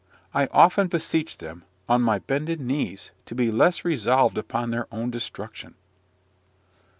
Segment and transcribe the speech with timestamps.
[0.33, 4.87] I could often beseech them, on my bended knees, to be less resolved upon their
[4.91, 5.75] own destruction.